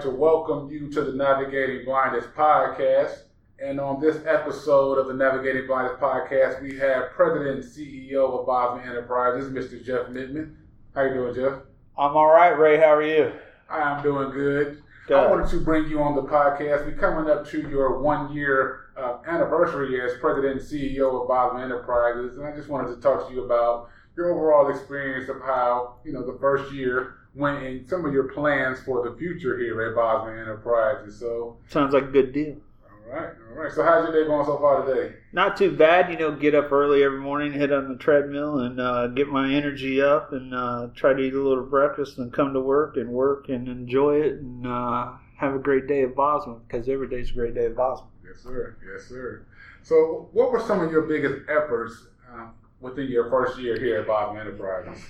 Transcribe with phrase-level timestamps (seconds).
[0.00, 3.24] like to welcome you to the Navigating Blindness podcast.
[3.62, 8.46] And on this episode of the Navigating Blindness podcast, we have President and CEO of
[8.46, 9.84] Bosma Enterprises, Mr.
[9.84, 10.54] Jeff Mittman.
[10.94, 11.52] How you doing, Jeff?
[11.98, 12.78] I'm all right, Ray.
[12.78, 13.30] How are you?
[13.68, 14.82] I'm doing good.
[15.06, 15.18] good.
[15.18, 16.86] I wanted to bring you on the podcast.
[16.86, 21.62] We're coming up to your one year uh, anniversary as President and CEO of Bosma
[21.62, 25.94] Enterprises, and I just wanted to talk to you about your overall experience of how
[26.04, 29.80] you know the first year went and some of your plans for the future here
[29.82, 31.18] at Bosma Enterprises.
[31.18, 32.56] So sounds like a good deal.
[32.84, 33.72] All right, all right.
[33.72, 35.16] So how's your day going so far today?
[35.32, 36.12] Not too bad.
[36.12, 39.52] You know, get up early every morning, hit on the treadmill, and uh, get my
[39.52, 43.10] energy up, and uh, try to eat a little breakfast, and come to work and
[43.10, 47.30] work and enjoy it, and uh, have a great day at Bosma because every day's
[47.30, 48.06] a great day at Bosma.
[48.24, 48.76] Yes, sir.
[48.92, 49.44] Yes, sir.
[49.82, 54.06] So, what were some of your biggest efforts um, within your first year here at
[54.06, 55.02] Bosma Enterprises?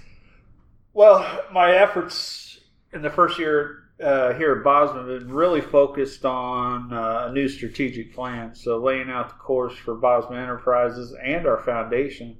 [0.93, 2.61] Well, my efforts
[2.93, 7.33] in the first year uh, here at Bosma have been really focused on uh, a
[7.33, 8.55] new strategic plan.
[8.55, 12.37] So, laying out the course for Bosma Enterprises and our foundation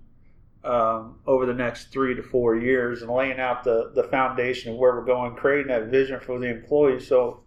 [0.65, 4.79] um, over the next three to four years and laying out the, the foundation of
[4.79, 7.43] where we're going, creating that vision for the employees so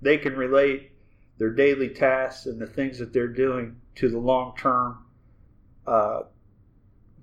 [0.00, 0.92] they can relate
[1.38, 5.04] their daily tasks and the things that they're doing to the long term
[5.86, 6.22] uh,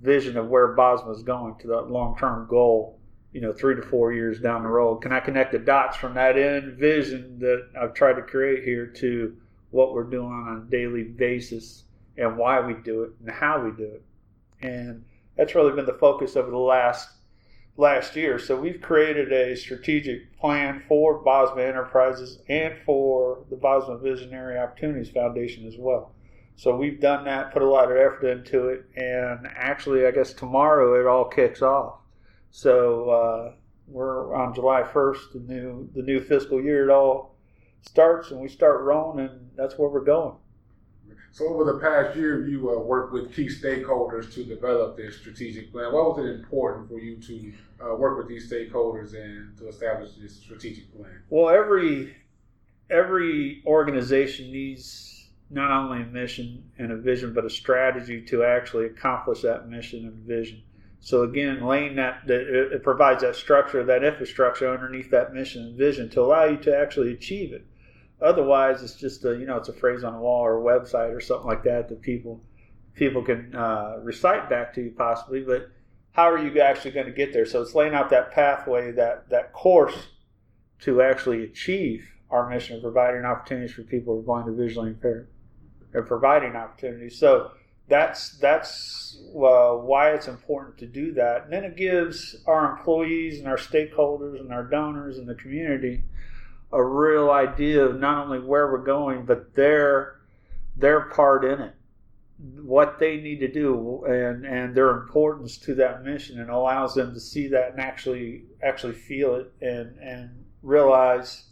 [0.05, 2.99] vision of where Bosma is going, to that long term goal,
[3.33, 5.01] you know, three to four years down the road.
[5.01, 8.87] Can I connect the dots from that end vision that I've tried to create here
[8.87, 9.35] to
[9.71, 11.83] what we're doing on a daily basis
[12.17, 14.03] and why we do it and how we do it?
[14.61, 15.03] And
[15.35, 17.09] that's really been the focus over the last
[17.77, 18.39] last year.
[18.39, 25.09] So we've created a strategic plan for Bosma Enterprises and for the Bosma Visionary Opportunities
[25.09, 26.13] Foundation as well.
[26.57, 30.33] So we've done that, put a lot of effort into it, and actually, I guess
[30.33, 31.99] tomorrow it all kicks off.
[32.51, 33.53] So uh,
[33.87, 36.89] we're on July 1st, the new the new fiscal year.
[36.89, 37.35] It all
[37.81, 40.35] starts, and we start rolling, and that's where we're going.
[41.31, 45.69] So over the past year, you uh, worked with key stakeholders to develop this strategic
[45.73, 45.91] plan.
[45.91, 47.53] Why was it important for you to
[47.83, 51.21] uh, work with these stakeholders and to establish this strategic plan?
[51.29, 52.15] Well, every
[52.89, 55.14] every organization needs
[55.55, 60.05] not only a mission and a vision, but a strategy to actually accomplish that mission
[60.05, 60.61] and vision.
[60.99, 66.09] So again, laying that, it provides that structure, that infrastructure underneath that mission and vision
[66.09, 67.65] to allow you to actually achieve it.
[68.21, 71.15] Otherwise, it's just a you know it's a phrase on a wall or a website
[71.15, 72.41] or something like that that people
[72.93, 75.41] people can uh, recite back to you possibly.
[75.41, 75.69] But
[76.11, 77.45] how are you actually going to get there?
[77.45, 80.07] So it's laying out that pathway, that that course
[80.81, 84.89] to actually achieve our mission of providing opportunities for people who are blind or visually
[84.89, 85.29] impaired,
[85.95, 87.17] and providing opportunities.
[87.17, 87.51] So
[87.87, 91.43] that's that's uh, why it's important to do that.
[91.43, 96.03] And then it gives our employees and our stakeholders and our donors and the community
[96.71, 100.19] a real idea of not only where we're going, but their
[100.75, 101.73] their part in it,
[102.61, 107.13] what they need to do, and and their importance to that mission, and allows them
[107.13, 111.45] to see that and actually actually feel it and and realize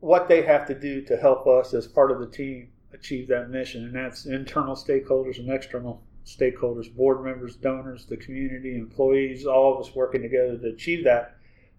[0.00, 3.50] what they have to do to help us as part of the team achieve that
[3.50, 9.74] mission, and that's internal stakeholders and external stakeholders, board members, donors, the community, employees, all
[9.74, 11.36] of us working together to achieve that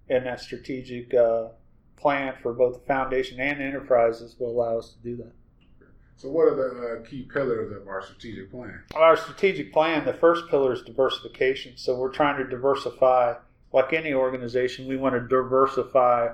[0.09, 1.47] and that strategic uh,
[1.95, 5.31] plan for both the foundation and enterprises will allow us to do that.
[6.17, 8.83] So, what are the uh, key pillars of our strategic plan?
[8.93, 11.77] Our strategic plan, the first pillar is diversification.
[11.77, 13.35] So, we're trying to diversify,
[13.73, 16.33] like any organization, we want to diversify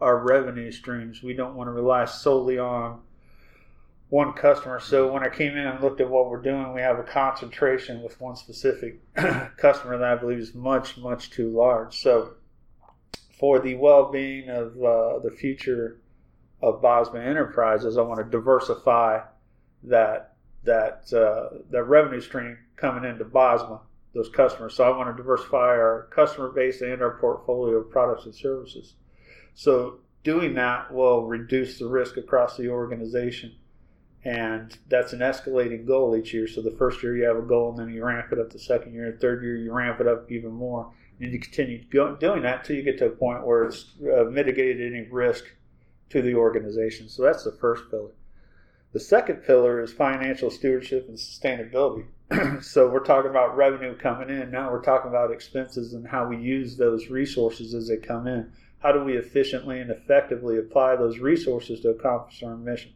[0.00, 1.22] our revenue streams.
[1.22, 3.00] We don't want to rely solely on
[4.10, 4.80] one customer.
[4.80, 8.02] So, when I came in and looked at what we're doing, we have a concentration
[8.02, 9.00] with one specific
[9.56, 12.00] customer that I believe is much, much too large.
[12.00, 12.34] So,
[13.38, 16.00] for the well-being of uh, the future
[16.60, 19.20] of Bosma Enterprises, I want to diversify
[19.84, 20.34] that
[20.64, 23.80] that uh, that revenue stream coming into Bosma,
[24.14, 24.74] those customers.
[24.74, 28.94] So I want to diversify our customer base and our portfolio of products and services.
[29.54, 33.54] So doing that will reduce the risk across the organization.
[34.28, 36.46] And that's an escalating goal each year.
[36.46, 38.58] So the first year you have a goal, and then you ramp it up the
[38.58, 39.16] second year.
[39.20, 40.90] Third year you ramp it up even more
[41.20, 44.92] and you continue doing that until you get to a point where it's uh, mitigated
[44.92, 45.44] any risk
[46.10, 47.08] to the organization.
[47.08, 48.12] So that's the first pillar.
[48.92, 52.06] The second pillar is financial stewardship and sustainability.
[52.62, 54.50] so we're talking about revenue coming in.
[54.50, 58.50] Now we're talking about expenses and how we use those resources as they come in.
[58.78, 62.92] How do we efficiently and effectively apply those resources to accomplish our mission?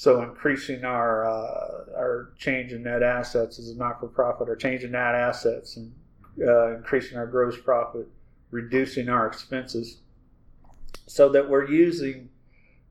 [0.00, 4.56] So increasing our uh, our change in net assets as a not for profit, or
[4.56, 5.92] change in net assets and
[6.40, 8.08] uh, increasing our gross profit,
[8.50, 9.98] reducing our expenses,
[11.06, 12.30] so that we're using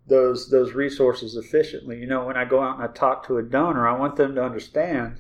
[0.06, 2.00] those those resources efficiently.
[2.00, 4.36] You know, when I go out and I talk to a donor, I want them
[4.36, 5.20] to understand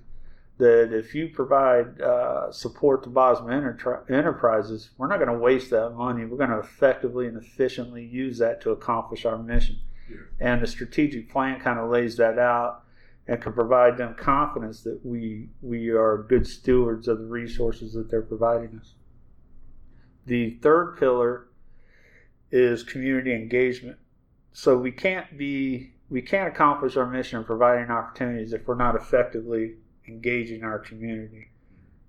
[0.59, 5.71] that if you provide uh, support to Bosma Enter- Enterprises, we're not going to waste
[5.71, 6.24] that money.
[6.25, 9.77] We're going to effectively and efficiently use that to accomplish our mission.
[10.39, 12.83] And the strategic plan kind of lays that out
[13.27, 18.09] and can provide them confidence that we we are good stewards of the resources that
[18.09, 18.95] they're providing us.
[20.25, 21.47] The third pillar
[22.51, 23.97] is community engagement.
[24.51, 28.95] So we can't be we can't accomplish our mission of providing opportunities if we're not
[28.95, 29.75] effectively
[30.07, 31.51] engaging our community.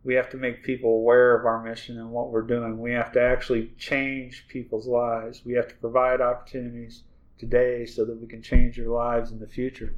[0.03, 2.81] We have to make people aware of our mission and what we're doing.
[2.81, 5.45] We have to actually change people's lives.
[5.45, 7.03] We have to provide opportunities
[7.41, 9.97] today so that we can change their lives in the future.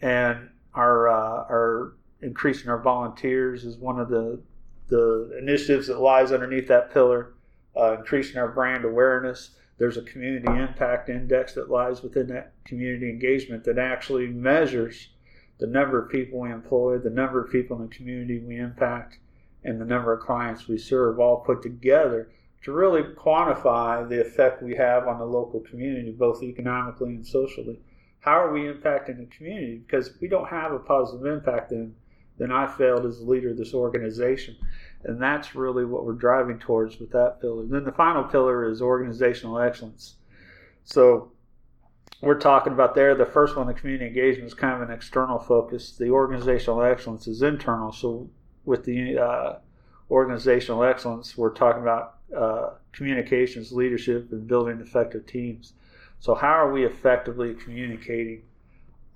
[0.00, 4.40] And our uh, our increasing our volunteers is one of the
[4.88, 7.34] the initiatives that lies underneath that pillar.
[7.76, 9.50] Uh, increasing our brand awareness.
[9.78, 15.10] There's a community impact index that lies within that community engagement that actually measures
[15.58, 19.18] the number of people we employ, the number of people in the community we impact,
[19.62, 22.30] and the number of clients we serve, all put together
[22.64, 27.78] to really quantify the effect we have on the local community, both economically and socially.
[28.20, 29.76] How are we impacting the community?
[29.76, 31.94] Because if we don't have a positive impact, then
[32.38, 34.56] then I failed as a leader of this organization.
[35.04, 37.62] And that's really what we're driving towards with that pillar.
[37.62, 40.14] And then the final pillar is organizational excellence.
[40.84, 41.32] So
[42.20, 43.14] we're talking about there.
[43.14, 45.96] The first one, the community engagement, is kind of an external focus.
[45.96, 47.92] The organizational excellence is internal.
[47.92, 48.30] So
[48.64, 49.58] with the uh,
[50.10, 55.72] organizational excellence, we're talking about uh, communications, leadership, and building effective teams.
[56.20, 58.42] So how are we effectively communicating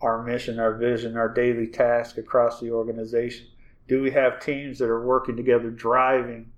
[0.00, 3.47] our mission, our vision, our daily task across the organization?
[3.88, 6.53] Do we have teams that are working together, driving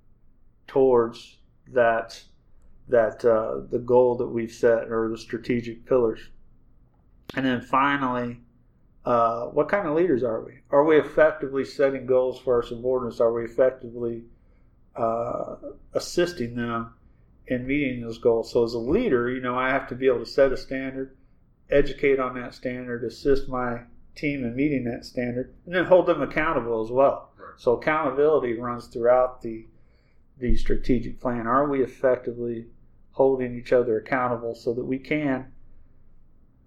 [0.67, 1.39] towards
[1.73, 2.23] that?
[2.89, 6.21] that uh, the goal that we've set or the strategic pillars.
[7.35, 8.41] And then finally,
[9.05, 10.59] uh, what kind of leaders are we?
[10.71, 13.21] Are we effectively setting goals for our subordinates?
[13.21, 14.23] Are we effectively
[14.97, 15.57] uh,
[15.93, 16.95] assisting them
[17.47, 18.53] in meeting those goals?
[18.53, 21.17] So, as a leader, you know, I have to be able to set a standard,
[21.71, 23.81] educate on that standard, assist my
[24.15, 27.31] team in meeting that standard, and then hold them accountable as well.
[27.57, 29.67] So, accountability runs throughout the
[30.37, 31.47] the strategic plan.
[31.47, 32.67] Are we effectively
[33.15, 35.53] holding each other accountable so that we can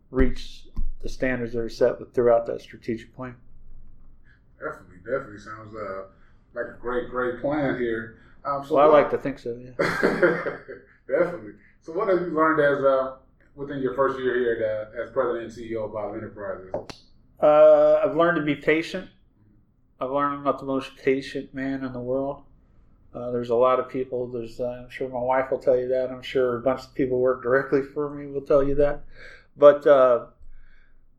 [0.09, 0.67] reach
[1.01, 3.35] the standards that are set throughout that strategic plan.
[4.59, 6.05] Definitely, definitely sounds uh,
[6.57, 8.19] like a great, great plan here.
[8.43, 9.57] Um, so well, what, I like to think so.
[9.57, 9.71] Yeah.
[11.07, 11.53] definitely.
[11.81, 13.15] So, what have you learned as uh,
[13.55, 16.73] within your first year here as president and CEO of Bosma Enterprises?
[17.41, 19.09] Uh, I've learned to be patient.
[19.99, 22.43] I've learned I'm not the most patient man in the world.
[23.13, 24.27] Uh, there's a lot of people.
[24.27, 26.11] There's, uh, I'm sure my wife will tell you that.
[26.11, 29.01] I'm sure a bunch of people who work directly for me will tell you that.
[29.55, 30.25] But uh,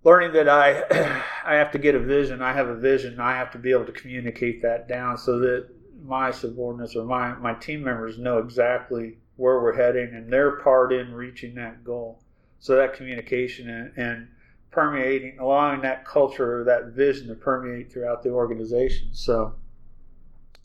[0.08, 2.40] learning that I, I have to get a vision.
[2.40, 3.20] I have a vision.
[3.20, 5.68] I have to be able to communicate that down so that
[6.02, 10.92] my subordinates or my my team members know exactly where we're heading and their part
[10.92, 12.22] in reaching that goal.
[12.58, 14.28] So that communication and, and
[14.70, 19.08] permeating, allowing that culture or that vision to permeate throughout the organization.
[19.12, 19.54] So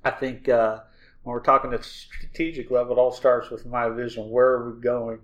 [0.06, 0.80] I think uh,
[1.24, 4.30] when we're talking at strategic level, it all starts with my vision.
[4.30, 5.20] Where are we going?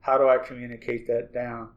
[0.00, 1.70] How do I communicate that down?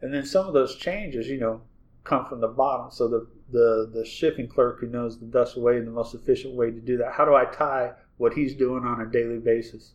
[0.00, 1.62] And then some of those changes, you know,
[2.04, 2.90] come from the bottom.
[2.90, 6.54] So the the the shipping clerk who knows the best way and the most efficient
[6.54, 7.12] way to do that.
[7.12, 9.92] How do I tie what he's doing on a daily basis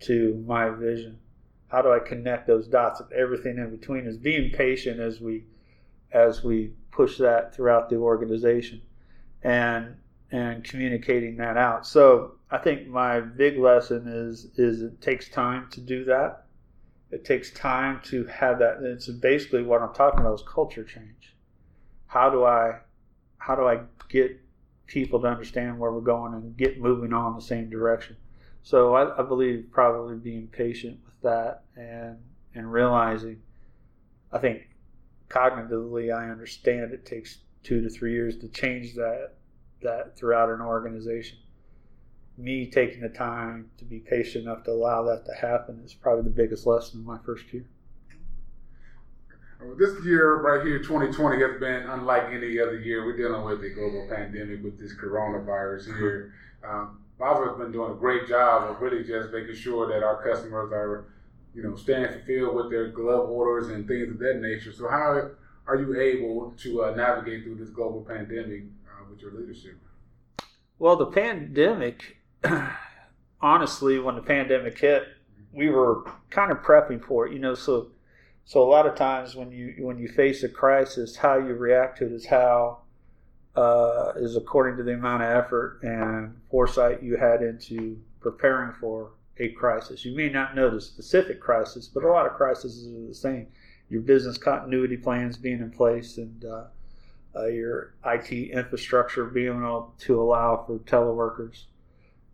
[0.00, 1.18] to my vision?
[1.68, 4.06] How do I connect those dots and everything in between?
[4.06, 5.44] Is being patient as we
[6.12, 8.80] as we push that throughout the organization,
[9.42, 9.96] and
[10.30, 11.86] and communicating that out.
[11.86, 16.45] So I think my big lesson is is it takes time to do that.
[17.10, 18.78] It takes time to have that.
[18.82, 21.34] It's basically what I'm talking about is culture change.
[22.06, 22.80] How do I
[23.38, 24.40] how do I get
[24.86, 28.16] people to understand where we're going and get moving on the same direction?
[28.62, 32.18] So I, I believe probably being patient with that and
[32.54, 33.40] and realizing
[34.32, 34.68] I think
[35.28, 39.34] cognitively I understand it takes two to three years to change that
[39.82, 41.38] that throughout an organization
[42.38, 46.24] me taking the time to be patient enough to allow that to happen is probably
[46.24, 47.64] the biggest lesson in my first year.
[49.78, 53.04] This year, right here, 2020, has been unlike any other year.
[53.04, 56.34] We're dealing with a global pandemic with this coronavirus here.
[56.62, 60.70] Um, has been doing a great job of really just making sure that our customers
[60.72, 61.06] are,
[61.54, 64.72] you know, staying fulfilled with their glove orders and things of that nature.
[64.72, 65.30] So, how
[65.66, 69.78] are you able to uh, navigate through this global pandemic uh, with your leadership?
[70.78, 72.15] Well, the pandemic
[73.40, 75.04] honestly, when the pandemic hit,
[75.52, 77.54] we were kind of prepping for it, you know.
[77.54, 77.88] So
[78.44, 81.98] so a lot of times when you when you face a crisis, how you react
[81.98, 82.78] to it is how
[83.56, 89.12] uh, is according to the amount of effort and foresight you had into preparing for
[89.38, 90.04] a crisis.
[90.04, 93.46] You may not know the specific crisis, but a lot of crises are the same.
[93.88, 96.64] Your business continuity plans being in place and uh,
[97.34, 101.64] uh, your IT infrastructure being able to allow for teleworkers,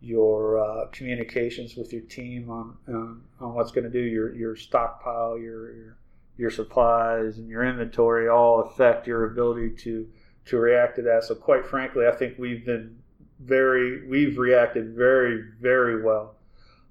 [0.03, 4.55] your uh, communications with your team on um, on what's going to do your your
[4.55, 5.95] stockpile, your,
[6.37, 10.07] your supplies and your inventory all affect your ability to
[10.45, 11.23] to react to that.
[11.23, 12.97] So quite frankly, I think we've been
[13.39, 16.35] very we've reacted very very well.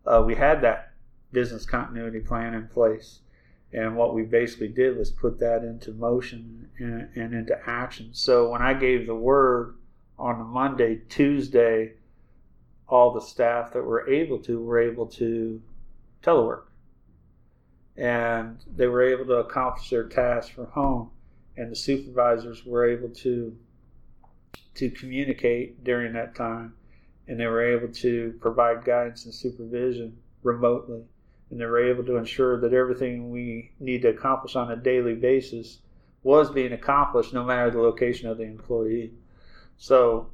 [0.06, 0.94] Uh, we had that
[1.32, 3.20] business continuity plan in place,
[3.74, 8.08] and what we basically did was put that into motion and, and into action.
[8.12, 9.76] So when I gave the word
[10.18, 11.92] on Monday, Tuesday,
[12.92, 15.60] all the staff that were able to were able to
[16.22, 16.64] telework,
[17.96, 21.10] and they were able to accomplish their tasks from home
[21.56, 23.56] and the supervisors were able to
[24.74, 26.74] to communicate during that time
[27.28, 31.02] and they were able to provide guidance and supervision remotely.
[31.50, 35.14] And they were able to ensure that everything we need to accomplish on a daily
[35.14, 35.78] basis
[36.22, 39.12] was being accomplished no matter the location of the employee.
[39.76, 40.30] So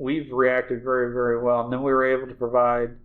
[0.00, 2.96] we've reacted very very well and then we were able to provide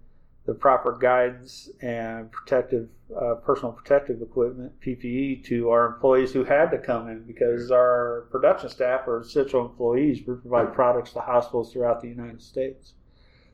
[0.46, 2.88] the proper guidance and protective
[3.20, 8.28] uh, personal protective equipment PPE to our employees who had to come in because our
[8.32, 10.20] production staff are essential employees.
[10.26, 12.94] We provide products to hospitals throughout the United States,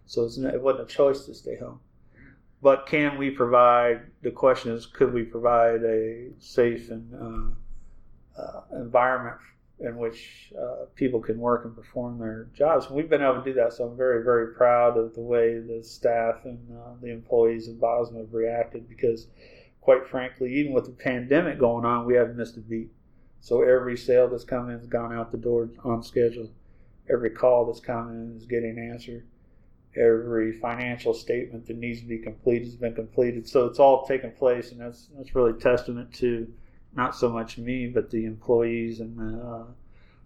[0.06, 1.80] so it wasn't a choice to stay home.
[2.62, 4.02] But can we provide?
[4.22, 7.56] The question is, could we provide a safe and
[8.38, 9.38] uh, uh, environment
[9.82, 12.90] in which uh, people can work and perform their jobs.
[12.90, 15.84] We've been able to do that, so I'm very, very proud of the way the
[15.84, 19.28] staff and uh, the employees of Bosma have reacted because,
[19.82, 22.92] quite frankly, even with the pandemic going on, we haven't missed a beat.
[23.40, 26.52] So every sale that's come in has gone out the door on schedule.
[27.12, 29.26] Every call that's come in is getting answered.
[29.96, 33.50] Every financial statement that needs to be completed has been completed.
[33.50, 36.48] So it's all taken place, and that's that's really testament to
[36.96, 39.64] not so much me, but the employees and the uh,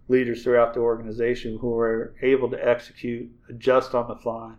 [0.08, 4.52] leaders throughout the organization who were able to execute, adjust on the fly,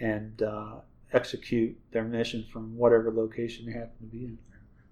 [0.00, 0.76] and uh,
[1.12, 4.38] execute their mission from whatever location they happen to be in.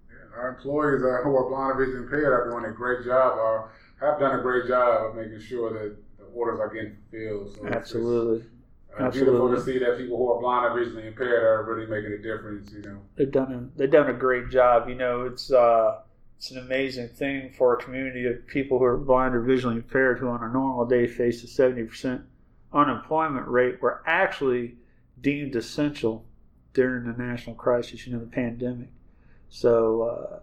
[0.09, 3.39] Yeah, our employees uh, who are blind or vision impaired are doing a great job,
[3.39, 7.57] or have done a great job of making sure that the orders are getting fulfilled.
[7.57, 8.47] So Absolutely.
[8.99, 12.13] Uh, beautiful to see that people who are blind or visually impaired are really making
[12.13, 12.71] a difference.
[12.73, 14.87] You know, they've done a they've done a great job.
[14.87, 16.01] You know, it's uh,
[16.43, 20.19] it's an amazing thing for a community of people who are blind or visually impaired
[20.19, 22.21] who on a normal day face a 70%
[22.73, 24.75] unemployment rate were actually
[25.21, 26.25] deemed essential
[26.75, 28.89] during the national crisis, you know, the pandemic.
[29.51, 30.41] So uh,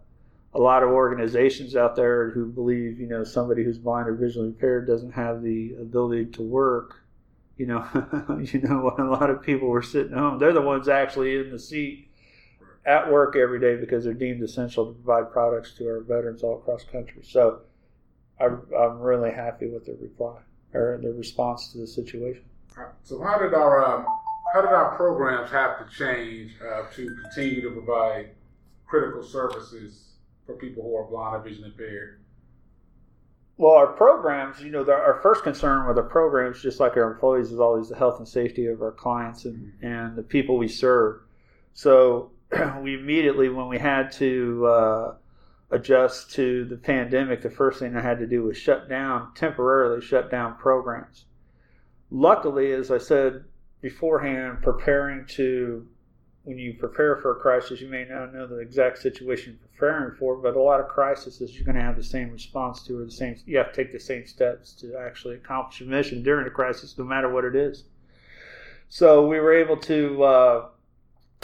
[0.57, 4.47] a lot of organizations out there who believe, you know, somebody who's blind or visually
[4.47, 6.95] impaired doesn't have the ability to work.
[7.57, 10.39] You know, you know, a lot of people were sitting home.
[10.39, 12.08] They're the ones actually in the seat
[12.89, 16.58] at work every day because they're deemed essential to provide products to our veterans all
[16.58, 17.22] across the country.
[17.24, 17.62] So
[18.41, 20.39] I'm, I'm really happy with the reply
[20.74, 22.43] or the response to the situation.
[23.03, 24.05] So how did our um,
[24.53, 28.31] how did our programs have to change uh, to continue to provide
[28.88, 30.13] critical services
[30.46, 32.22] for people who are blind or vision impaired?
[33.58, 37.12] Well, our programs, you know, the, our first concern with our programs, just like our
[37.12, 39.86] employees, is always the health and safety of our clients and, mm-hmm.
[39.86, 41.22] and the people we serve.
[41.74, 42.31] So
[42.81, 45.13] we immediately, when we had to uh,
[45.71, 50.01] adjust to the pandemic, the first thing I had to do was shut down, temporarily
[50.01, 51.25] shut down programs.
[52.09, 53.43] Luckily, as I said
[53.81, 55.87] beforehand, preparing to,
[56.43, 60.15] when you prepare for a crisis, you may not know the exact situation you're preparing
[60.17, 63.05] for, but a lot of crises you're going to have the same response to, or
[63.05, 66.47] the same, you have to take the same steps to actually accomplish a mission during
[66.47, 67.83] a crisis, no matter what it is.
[68.87, 70.65] So we were able to, uh,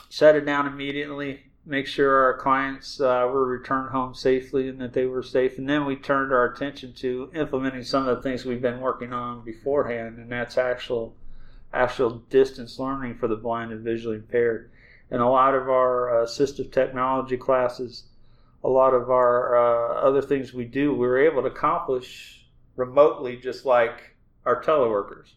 [0.09, 4.93] shut it down immediately, make sure our clients uh, were returned home safely and that
[4.93, 5.57] they were safe.
[5.57, 9.13] And then we turned our attention to implementing some of the things we've been working
[9.13, 11.15] on beforehand, and that's actual
[11.73, 14.71] actual distance learning for the blind and visually impaired.
[15.11, 18.05] And a lot of our uh, assistive technology classes,
[18.63, 22.45] a lot of our uh, other things we do, we were able to accomplish
[22.75, 25.33] remotely, just like our teleworkers.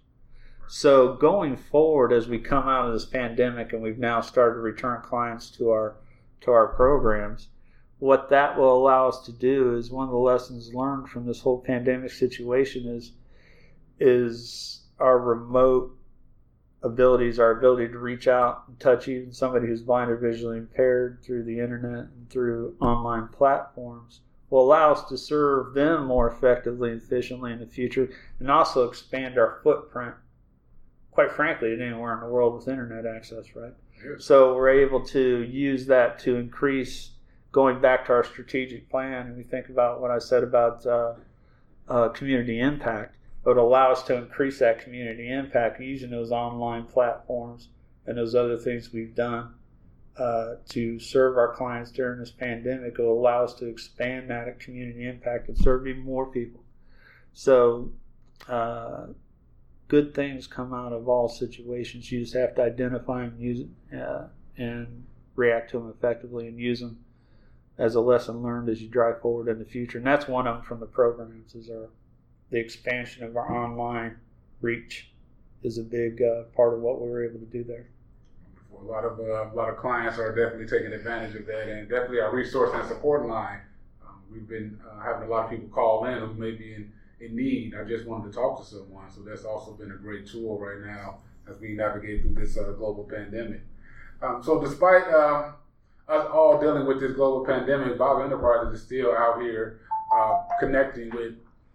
[0.71, 4.61] So going forward, as we come out of this pandemic and we've now started to
[4.61, 5.97] return clients to our
[6.43, 7.49] to our programs,
[7.99, 11.41] what that will allow us to do is one of the lessons learned from this
[11.41, 13.13] whole pandemic situation is
[13.99, 15.97] is our remote
[16.83, 21.21] abilities, our ability to reach out and touch even somebody who's blind or visually impaired
[21.23, 24.21] through the internet and through online platforms
[24.51, 28.09] will allow us to serve them more effectively and efficiently in the future
[28.39, 30.15] and also expand our footprint,
[31.19, 33.73] quite frankly, anywhere in the world with internet access, right?
[33.97, 34.25] Yes.
[34.25, 37.11] So we're able to use that to increase
[37.51, 41.15] going back to our strategic plan and we think about what I said about uh,
[41.89, 46.85] uh, community impact it would allow us to increase that community impact using those online
[46.85, 47.67] platforms
[48.07, 49.55] and those other things we've done
[50.19, 52.95] uh, to serve our clients during this pandemic.
[52.97, 56.61] It will allow us to expand that community impact and serve even more people.
[57.33, 57.91] So,
[58.47, 59.07] uh,
[59.89, 62.13] good things come out of all situations.
[62.13, 64.27] You just have to identify them, use uh,
[64.57, 65.05] and
[65.35, 66.99] react to them effectively, and use them
[67.79, 69.99] as a lesson learned as you drive forward in the future.
[69.99, 71.89] And that's one of them from the programs is our
[72.51, 74.17] the expansion of our online
[74.61, 75.11] reach
[75.63, 77.89] is a big uh, part of what we were able to do there.
[78.81, 81.89] A lot of uh, a lot of clients are definitely taking advantage of that, and
[81.89, 83.61] definitely our resource and support line.
[84.07, 86.93] Um, we've been uh, having a lot of people call in who may be in,
[87.21, 87.75] in need.
[87.75, 90.85] I just wanted to talk to someone, so that's also been a great tool right
[90.85, 91.19] now
[91.51, 93.63] as we navigate through this uh, global pandemic.
[94.23, 95.55] Um, so, despite um,
[96.09, 99.81] us all dealing with this global pandemic, Bosma Enterprises is still out here
[100.15, 101.35] uh, connecting with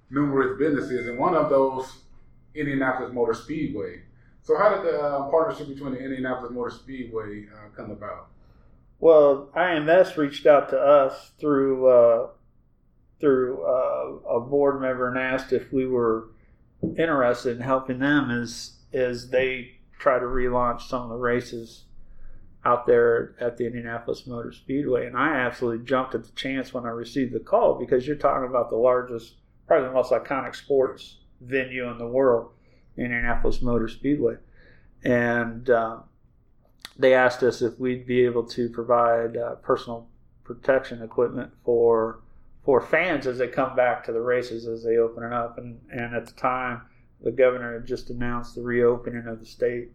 [0.10, 2.04] numerous businesses, and one of those,
[2.56, 4.02] Indianapolis Motor Speedway.
[4.44, 8.28] So, how did the uh, partnership between the Indianapolis Motor Speedway uh, come about?
[9.00, 12.28] Well, IMS reached out to us through uh,
[13.24, 16.28] through uh, a board member and asked if we were
[16.98, 21.86] interested in helping them as as they try to relaunch some of the races
[22.66, 25.08] out there at the Indianapolis Motor Speedway.
[25.08, 28.50] And I absolutely jumped at the chance when I received the call because you're talking
[28.50, 29.36] about the largest
[29.68, 32.52] probably the most iconic sports venue in the world,
[32.98, 34.36] Indianapolis Motor Speedway.
[35.02, 36.00] And uh,
[37.00, 40.10] they asked us if we'd be able to provide uh, personal
[40.44, 42.20] protection equipment for
[42.64, 45.58] for fans as they come back to the races as they open it up.
[45.58, 46.82] And, and at the time,
[47.22, 49.92] the governor had just announced the reopening of the state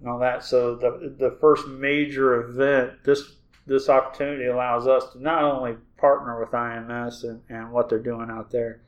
[0.00, 0.44] and all that.
[0.44, 3.32] So the the first major event, this
[3.66, 8.30] this opportunity allows us to not only partner with IMS and, and what they're doing
[8.30, 8.80] out there,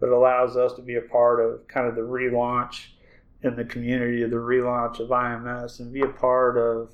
[0.00, 2.86] but it allows us to be a part of kind of the relaunch
[3.42, 6.92] in the community of the relaunch of IMS and be a part of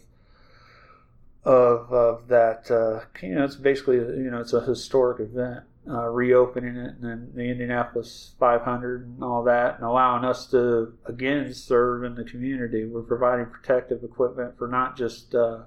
[1.45, 2.71] of of that.
[2.71, 7.03] Uh, you know, it's basically you know it's a historic event, uh, reopening it, and
[7.03, 12.25] then the Indianapolis 500 and all that, and allowing us to again serve in the
[12.25, 12.85] community.
[12.85, 15.61] We're providing protective equipment for not just uh,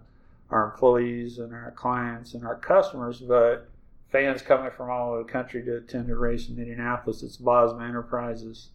[0.49, 3.69] our employees and our clients and our customers, but
[4.11, 7.23] fans coming from all over the country to attend a race in Indianapolis.
[7.23, 8.69] It's Bosma Enterprises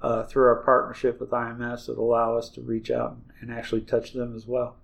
[0.00, 4.12] uh, through our partnership with IMS that allow us to reach out and actually touch
[4.12, 4.76] them as well.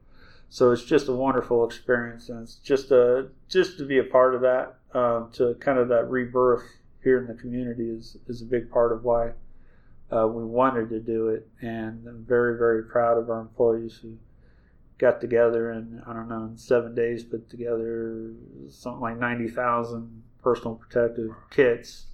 [0.50, 4.34] So it's just a wonderful experience, and it's just a just to be a part
[4.34, 6.62] of that, uh, to kind of that rebirth
[7.02, 9.32] here in the community is is a big part of why
[10.10, 14.16] uh, we wanted to do it, and I'm very very proud of our employees who
[14.98, 18.30] got together and I don't know in seven days put together
[18.70, 22.06] something like ninety thousand personal protective kits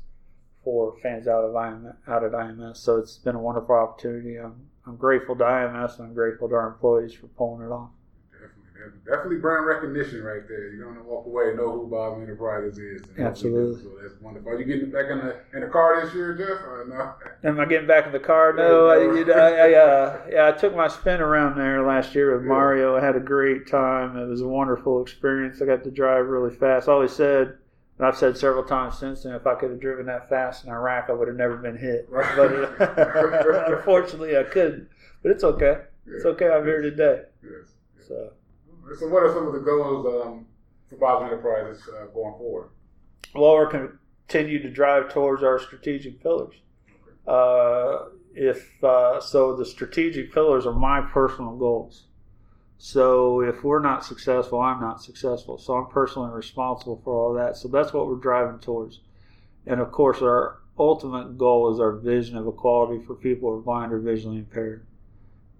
[0.64, 2.78] for fans out of out at IMS.
[2.78, 4.36] So it's been a wonderful opportunity.
[4.36, 7.90] I'm I'm grateful to IMS and I'm grateful to our employees for pulling it off
[9.04, 10.68] definitely brand recognition right there.
[10.68, 13.02] You're gonna walk away and know who Bosma Enterprises is.
[13.18, 13.82] Absolutely.
[13.82, 14.50] So that's wonderful.
[14.50, 16.64] Are you getting back in the in the car this year, Jeff?
[16.64, 17.48] Or no?
[17.48, 18.52] Am I getting back in the car?
[18.52, 18.88] No.
[18.88, 22.34] I, you know, I, I uh, yeah, I took my spin around there last year
[22.34, 22.48] with yeah.
[22.48, 22.96] Mario.
[22.96, 24.16] I had a great time.
[24.16, 25.60] It was a wonderful experience.
[25.60, 26.88] I got to drive really fast.
[26.88, 27.56] I always said.
[27.98, 30.70] And I've said several times since then, if I could have driven that fast in
[30.70, 32.06] Iraq, I would have never been hit.
[32.08, 32.34] Right.
[32.34, 34.88] But uh, unfortunately, I couldn't.
[35.22, 35.82] But it's okay.
[36.06, 36.16] Yeah.
[36.16, 36.48] It's okay.
[36.48, 37.24] I'm here today.
[37.42, 37.74] Yes.
[38.08, 38.32] So.
[38.98, 40.46] So, what are some of the goals um,
[40.88, 42.70] for Bosma Enterprises uh, going forward?
[43.34, 46.54] Well, we're continue to drive towards our strategic pillars.
[47.26, 52.06] Uh, if uh, so, the strategic pillars are my personal goals.
[52.82, 55.58] So if we're not successful, I'm not successful.
[55.58, 57.58] So I'm personally responsible for all that.
[57.58, 59.00] So that's what we're driving towards.
[59.66, 63.60] And of course, our ultimate goal is our vision of equality for people who are
[63.60, 64.86] blind or visually impaired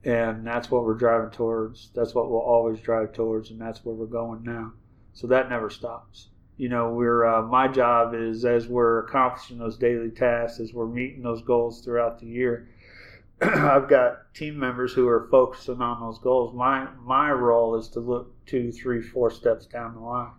[0.05, 1.91] and that's what we're driving towards.
[1.95, 4.73] That's what we'll always drive towards, and that's where we're going now.
[5.13, 6.29] So that never stops.
[6.57, 10.87] You know, we're uh, my job is as we're accomplishing those daily tasks, as we're
[10.87, 12.69] meeting those goals throughout the year.
[13.41, 16.55] I've got team members who are focusing on those goals.
[16.55, 20.33] My my role is to look two, three, four steps down the line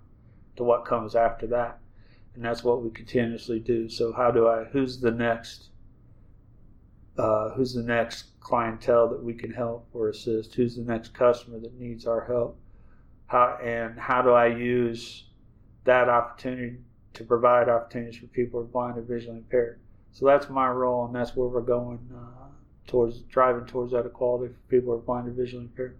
[0.57, 1.79] to what comes after that,
[2.35, 3.89] and that's what we continuously do.
[3.89, 4.65] So how do I?
[4.65, 5.69] Who's the next?
[7.17, 10.53] Uh, who's the next clientele that we can help or assist?
[10.55, 12.59] Who's the next customer that needs our help?
[13.27, 15.25] How and how do I use
[15.85, 16.77] that opportunity
[17.13, 19.79] to provide opportunities for people who are blind or visually impaired?
[20.11, 22.47] So that's my role, and that's where we're going uh,
[22.87, 25.97] towards driving towards that equality for people who are blind or visually impaired.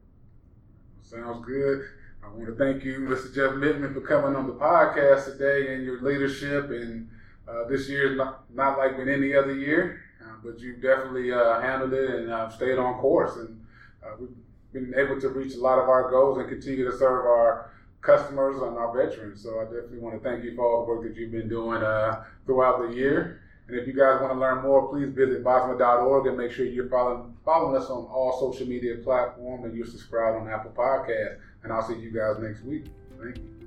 [1.01, 1.85] Sounds good.
[2.23, 3.33] I want to thank you, Mr.
[3.33, 6.69] Jeff Mittman, for coming on the podcast today and your leadership.
[6.69, 7.09] And
[7.47, 10.01] uh, this year is not, not like any other year,
[10.43, 13.35] but you've definitely uh, handled it and uh, stayed on course.
[13.37, 13.63] And
[14.03, 14.29] uh, we've
[14.73, 18.61] been able to reach a lot of our goals and continue to serve our customers
[18.61, 19.41] and our veterans.
[19.41, 21.83] So I definitely want to thank you for all the work that you've been doing
[21.83, 23.41] uh, throughout the year.
[23.67, 26.89] And if you guys want to learn more, please visit bosma.org and make sure you're
[26.89, 31.37] following, following us on all social media platforms and you're subscribed on Apple Podcasts.
[31.63, 32.85] And I'll see you guys next week.
[33.21, 33.60] Thank you.